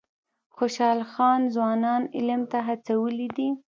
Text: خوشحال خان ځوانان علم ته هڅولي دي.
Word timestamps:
خوشحال 0.55 0.99
خان 1.13 1.39
ځوانان 1.55 2.01
علم 2.15 2.41
ته 2.51 2.59
هڅولي 2.67 3.27
دي. 3.37 3.49